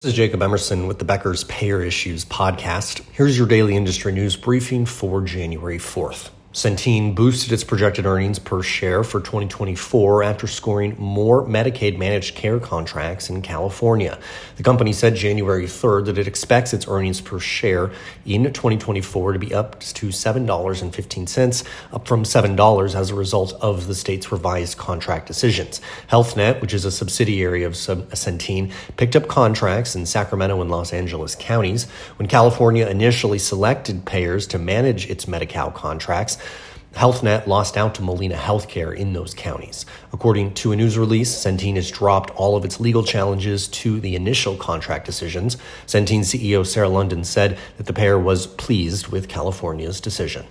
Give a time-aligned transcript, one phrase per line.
[0.00, 3.02] This is Jacob Emerson with the Becker's Payer Issues podcast.
[3.10, 6.30] Here's your daily industry news briefing for January 4th.
[6.58, 12.58] Centene boosted its projected earnings per share for 2024 after scoring more Medicaid managed care
[12.58, 14.18] contracts in California.
[14.56, 17.92] The company said January 3rd that it expects its earnings per share
[18.26, 23.94] in 2024 to be up to $7.15, up from $7 as a result of the
[23.94, 25.80] state's revised contract decisions.
[26.10, 31.36] HealthNet, which is a subsidiary of Centene, picked up contracts in Sacramento and Los Angeles
[31.36, 31.84] counties.
[32.16, 36.36] When California initially selected payers to manage its Medi Cal contracts,
[36.94, 39.86] HealthNet lost out to Molina Healthcare in those counties.
[40.12, 44.16] According to a news release, Centene has dropped all of its legal challenges to the
[44.16, 45.56] initial contract decisions.
[45.86, 50.46] Centene CEO Sarah London said that the payer was pleased with California's decision.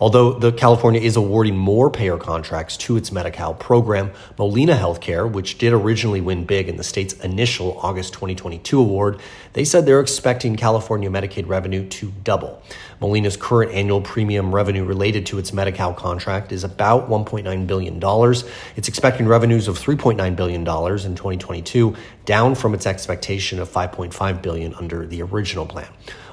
[0.00, 5.58] Although the California is awarding more payer contracts to its Medi-Cal program, Molina Healthcare, which
[5.58, 9.20] did originally win big in the state's initial August 2022 award,
[9.52, 12.62] they said they're expecting California Medicaid revenue to double.
[13.00, 18.00] Molina's current annual premium revenue related to its Medi-Cal contract is about $1.9 billion.
[18.76, 24.74] It's expecting revenues of $3.9 billion in 2022, down from its expectation of 5.5 billion
[24.74, 25.88] under the original plan.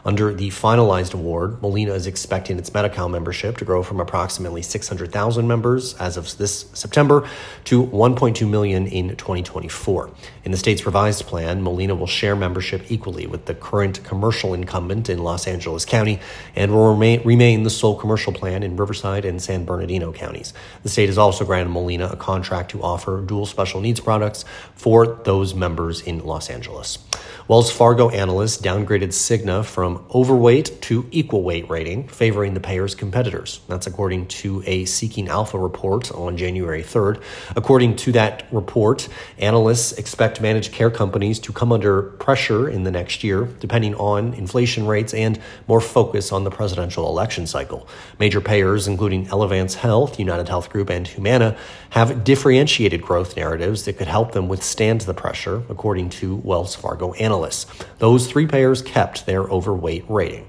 [0.06, 5.48] Under the finalized award, Molina is expecting its Medi-Cal membership to grow from approximately 600,000
[5.48, 7.28] members as of this September
[7.66, 10.10] to 1.2 million in 2024.
[10.44, 15.10] In the state's revised plan, Molina will share membership equally with the current commercial incumbent
[15.10, 16.20] in Los Angeles County
[16.56, 20.54] and will remain, remain the sole commercial plan in Riverside and San Bernardino counties.
[20.84, 24.46] The state has also granted Molina a contract to offer dual special needs products
[24.76, 26.98] for those members in Los Angeles.
[27.48, 33.62] Wells Fargo analysts downgraded Cigna from overweight to equal weight rating, favoring the payer's competitors.
[33.68, 37.22] That's according to a Seeking Alpha report on January 3rd.
[37.56, 42.92] According to that report, analysts expect managed care companies to come under pressure in the
[42.92, 47.88] next year, depending on inflation rates and more focus on the presidential election cycle.
[48.20, 51.58] Major payers, including Elevance Health, United Health Group, and Humana,
[51.92, 57.14] have differentiated growth narratives that could help them withstand the pressure, according to Wells Fargo
[57.20, 57.66] analysts.
[58.00, 60.48] Those three payers kept their overweight rating.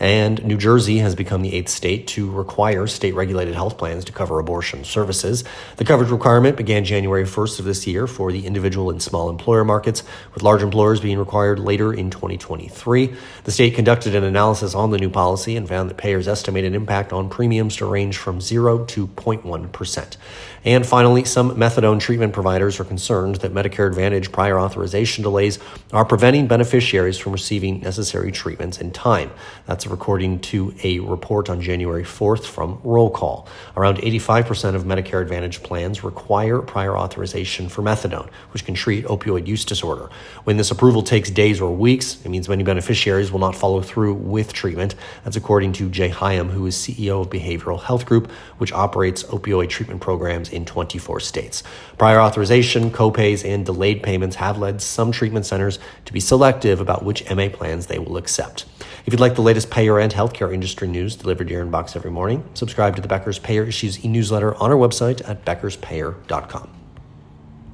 [0.00, 4.12] And New Jersey has become the eighth state to require state regulated health plans to
[4.12, 5.44] cover abortion services.
[5.76, 9.64] The coverage requirement began January 1st of this year for the individual and small employer
[9.64, 10.04] markets,
[10.34, 13.14] with large employers being required later in 2023.
[13.44, 17.12] The state conducted an analysis on the new policy and found that payers' estimated impact
[17.12, 20.16] on premiums to range from 0 to 0.1%.
[20.64, 25.58] And finally, some methadone treatment providers are concerned that Medicare Advantage prior authorization delays
[25.92, 29.30] are preventing beneficiaries from receiving necessary treatments in time.
[29.66, 33.48] That's according to a report on January 4th from Roll Call.
[33.76, 39.46] Around 85% of Medicare Advantage plans require prior authorization for methadone, which can treat opioid
[39.46, 40.10] use disorder.
[40.44, 44.14] When this approval takes days or weeks, it means many beneficiaries will not follow through
[44.14, 44.94] with treatment.
[45.24, 49.68] That's according to Jay Higham, who is CEO of Behavioral Health Group, which operates opioid
[49.68, 51.62] treatment programs in 24 states.
[51.96, 57.04] Prior authorization, copays, and delayed payments have led some treatment centers to be selective about
[57.04, 58.64] which MA plans they will accept.
[59.08, 62.10] If you'd like the latest payer and healthcare industry news delivered to your inbox every
[62.10, 66.77] morning, subscribe to the Becker's Payer Issues e newsletter on our website at beckerspayer.com.